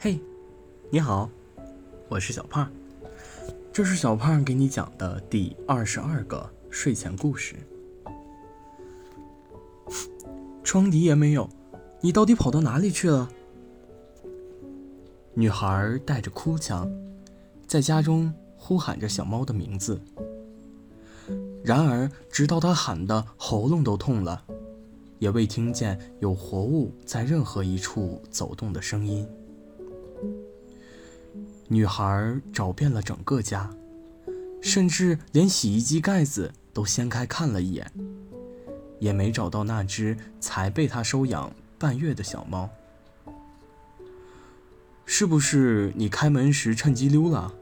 [0.00, 0.20] 嘿，
[0.90, 1.28] 你好，
[2.08, 2.70] 我是小胖，
[3.72, 7.56] 这是小胖给你讲的第二十二个睡前故事。
[10.62, 11.50] 床底也没有，
[12.00, 13.28] 你到底跑到哪里去了？
[15.34, 16.88] 女孩带着哭腔，
[17.66, 20.00] 在家中呼喊着小猫的名字。
[21.64, 24.44] 然而，直到她喊的喉咙都痛了，
[25.18, 29.28] 也未听见有活物在任何一处走动的声音。
[31.70, 33.70] 女孩找遍了整个家，
[34.62, 37.92] 甚至连洗衣机盖子都掀开看了一眼，
[38.98, 42.70] 也没找到那只才被她收养半月的小猫。
[45.04, 47.52] 是不是你开门时趁机溜了？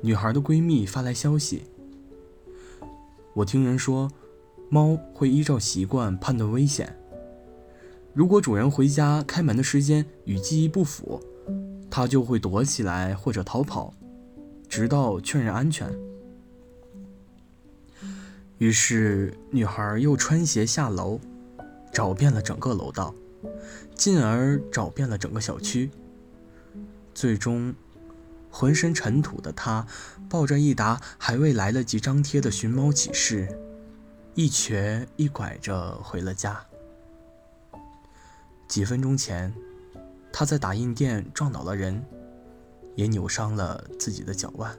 [0.00, 1.64] 女孩的闺蜜发来消息。
[3.32, 4.08] 我听人说，
[4.68, 6.96] 猫会依照习惯判断危险。
[8.12, 11.20] 如果主人回家开门的时间与记忆不符，
[11.96, 13.94] 他就会躲起来或者逃跑，
[14.68, 15.88] 直到确认安全。
[18.58, 21.20] 于是，女孩又穿鞋下楼，
[21.92, 23.14] 找遍了整个楼道，
[23.94, 25.88] 进而找遍了整个小区。
[27.14, 27.72] 最终，
[28.50, 29.86] 浑身尘土的她，
[30.28, 33.56] 抱着一沓还未来得及张贴的寻猫启事，
[34.34, 36.60] 一瘸一拐着回了家。
[38.66, 39.54] 几分钟前，
[40.36, 42.04] 他在打印店撞倒了人，
[42.96, 44.76] 也扭伤了自己的脚腕。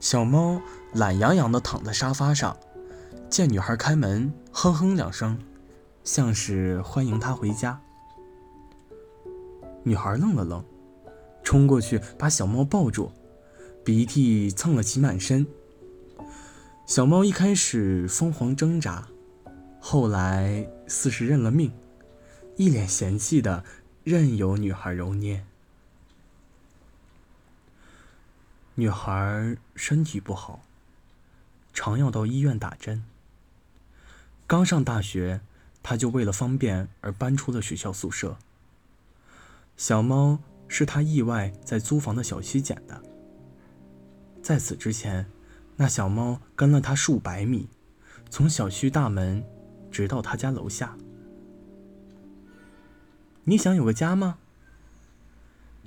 [0.00, 0.58] 小猫
[0.94, 2.56] 懒洋洋地躺在沙发上，
[3.28, 5.38] 见女孩开门，哼哼两声，
[6.02, 7.78] 像是欢迎她回家。
[9.82, 10.64] 女孩愣了愣，
[11.44, 13.12] 冲过去把小猫抱住，
[13.84, 15.46] 鼻涕蹭了其满身。
[16.86, 19.06] 小猫一开始疯狂挣扎。
[19.78, 21.70] 后来似是认了命，
[22.56, 23.64] 一脸嫌弃的
[24.02, 25.44] 任由女孩揉捏。
[28.74, 30.62] 女孩身体不好，
[31.72, 33.04] 常要到医院打针。
[34.46, 35.40] 刚上大学，
[35.82, 38.38] 她就为了方便而搬出了学校宿舍。
[39.76, 40.38] 小猫
[40.68, 43.02] 是她意外在租房的小区捡的。
[44.42, 45.26] 在此之前，
[45.76, 47.68] 那小猫跟了她数百米，
[48.30, 49.44] 从小区大门。
[49.88, 50.94] 直到他家楼下。
[53.48, 54.38] 你想有个家吗？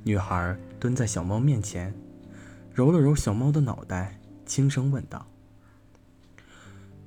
[0.05, 1.93] 女孩蹲在小猫面前，
[2.73, 5.27] 揉了揉小猫的脑袋，轻声问道。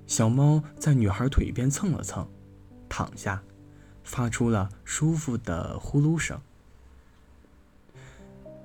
[0.06, 2.28] 小猫在女孩腿边蹭了蹭，
[2.86, 3.42] 躺下，
[4.04, 6.38] 发出了舒服的呼噜声，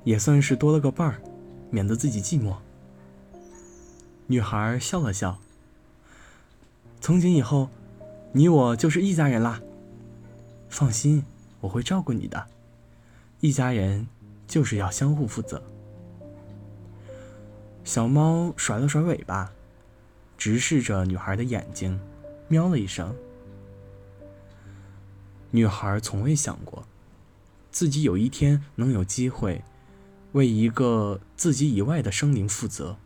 [0.03, 1.21] 也算是多了个伴儿，
[1.69, 2.57] 免得自己寂寞。
[4.25, 5.39] 女孩笑了笑。
[6.99, 7.69] 从今以后。
[8.33, 9.61] 你我就是一家人啦。
[10.69, 11.23] 放心，
[11.62, 12.47] 我会照顾你的。
[13.40, 14.07] 一家人
[14.47, 15.62] 就是要相互负责。
[17.84, 19.51] 小猫甩了甩尾巴，
[20.38, 22.00] 直视着女孩的眼睛，
[22.47, 23.16] 喵了一声。
[25.51, 26.85] 女孩从未想过，
[27.72, 29.63] 自己有一天能有机会
[30.34, 32.97] 为一个自己以外的生灵负责。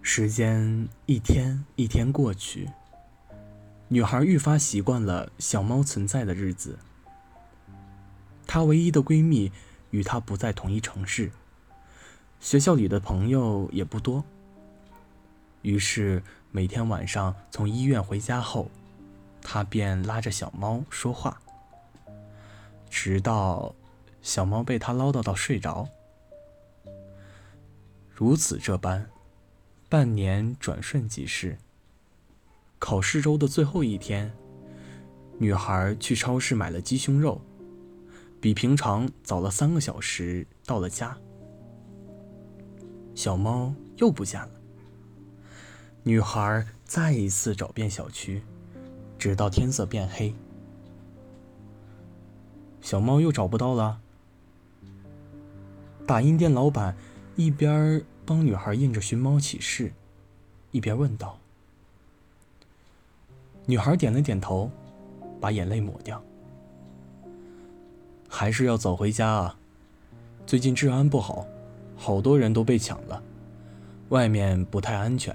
[0.00, 2.70] 时间一天一天过去，
[3.92, 6.78] 女孩愈发习惯了小猫存在的日子。
[8.46, 9.52] 她唯一的闺蜜
[9.90, 11.30] 与她不在同一城市，
[12.40, 14.24] 学校里的朋友也不多。
[15.60, 18.70] 于是每天晚上从医院回家后，
[19.42, 21.38] 她便拉着小猫说话，
[22.88, 23.74] 直到
[24.22, 25.86] 小猫被她唠叨到睡着。
[28.08, 29.06] 如此这般。
[29.90, 31.58] 半年转瞬即逝。
[32.84, 34.28] 考试周的最后一天，
[35.38, 37.40] 女孩去超市买了鸡胸肉，
[38.40, 41.16] 比平常早了三个小时到了家。
[43.14, 44.50] 小猫又不见了。
[46.02, 48.42] 女孩再一次找遍小区，
[49.16, 50.34] 直到天色变黑。
[52.80, 54.00] 小猫又找不到了。
[56.04, 56.96] 打印店老板
[57.36, 58.04] 一边。
[58.24, 59.92] 帮女孩印着寻猫启事，
[60.70, 61.40] 一边问道
[63.66, 64.70] ：“女孩点了点头，
[65.40, 66.22] 把眼泪抹掉。
[68.28, 69.58] 还是要早回家啊！
[70.46, 71.46] 最近治安不好，
[71.96, 73.22] 好多人都被抢了，
[74.08, 75.34] 外面不太安全。”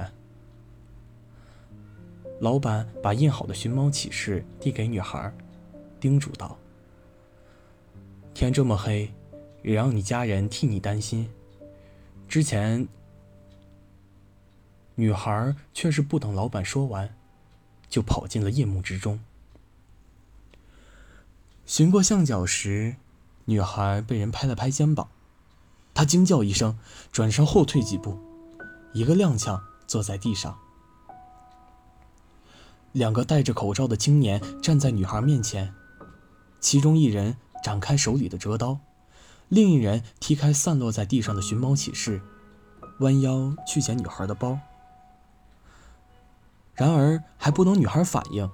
[2.42, 5.34] 老板把印好的寻猫启事递给女孩，
[6.00, 6.58] 叮嘱道
[8.34, 9.12] ：“天这么黑，
[9.64, 11.28] 也让你家人替你担心。”
[12.28, 12.88] 之前，
[14.96, 17.17] 女孩却是不等老板说完，
[17.90, 19.20] 就跑进了夜幕之中。
[21.66, 22.96] 寻过巷角时，
[23.46, 25.10] 女孩被人拍了拍肩膀，
[25.94, 26.78] 她惊叫一声，
[27.12, 28.18] 转身后退几步，
[28.94, 30.58] 一个踉跄坐在地上。
[32.94, 35.74] 两个戴着口罩的青年站在女孩面前，
[36.60, 38.80] 其中一人展开手里的折刀，
[39.50, 42.22] 另一人踢开散落在地上的寻猫启事，
[43.00, 44.58] 弯腰去捡女孩的包。
[46.78, 48.50] 然而还不等女孩反应，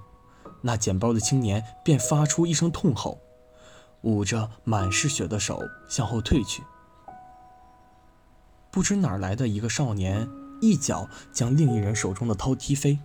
[0.61, 3.19] 那捡包的青年便发出一声痛吼，
[4.01, 6.63] 捂着满是血的手向后退去。
[8.71, 10.27] 不知哪来的一个少年，
[10.61, 12.97] 一脚将另一人手中的刀踢飞。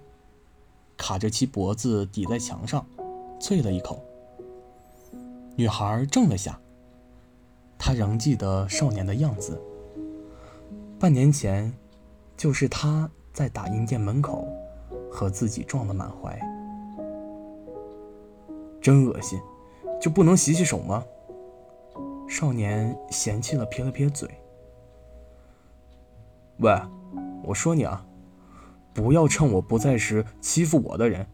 [0.96, 2.86] 卡着其脖子抵在墙上，
[3.40, 4.02] 啐了一口。
[5.56, 6.58] 女孩怔了下。
[7.76, 9.60] 她仍记得少年的样子。
[10.98, 11.72] 半年前，
[12.36, 14.48] 就是他在打印店门口
[15.10, 16.38] 和自己撞得满怀。
[18.80, 19.38] 真恶心，
[20.00, 21.04] 就不能洗洗手吗？
[22.28, 24.28] 少年嫌弃了，撇了撇嘴。
[26.58, 26.78] 喂，
[27.42, 28.04] 我说你啊。
[28.94, 31.24] 不要趁我不在时欺负我的人。”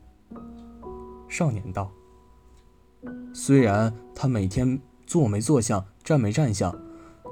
[1.28, 1.90] 少年道。
[3.32, 6.78] 虽然他每天坐没坐相、站没站相，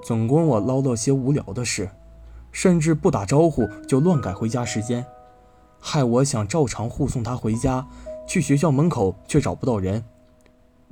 [0.02, 1.88] 总跟我唠叨些无聊的事，
[2.50, 5.04] 甚至不打招呼就乱改回家时间，
[5.84, 7.84] 害我想照常护送他回家，
[8.24, 10.04] 去学校门口却找不到人，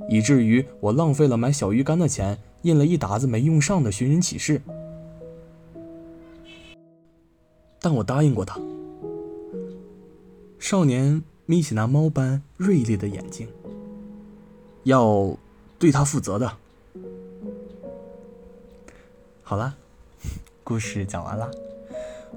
[0.09, 4.61] 以至于我浪费了买小鱼干的钱，印了一沓子没用上的寻人启事。
[7.81, 8.61] 但我答应过他。
[10.59, 13.49] 少年眯起那猫般锐利的眼睛，
[14.83, 15.35] 要
[15.79, 16.53] 对他负责的。
[19.43, 19.77] 好了，
[20.65, 21.49] 故事讲完了。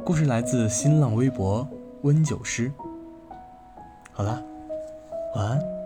[0.05, 1.67] 故事来自新浪微博
[2.03, 2.71] 温酒师。
[4.11, 4.41] 好啦，
[5.35, 5.82] 晚安。